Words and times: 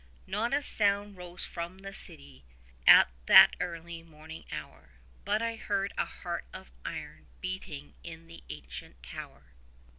Not 0.25 0.51
a 0.51 0.63
sound 0.63 1.15
rose 1.15 1.45
from 1.45 1.77
the 1.77 1.93
city 1.93 2.43
at 2.87 3.11
that 3.27 3.55
early 3.59 4.01
morning 4.01 4.45
hour, 4.51 4.93
But 5.25 5.43
I 5.43 5.57
heard 5.57 5.93
a 5.95 6.05
heart 6.05 6.45
of 6.51 6.71
iron 6.83 7.27
beating 7.39 7.93
in 8.01 8.25
the 8.25 8.43
ancient 8.49 9.03
tower. 9.03 9.43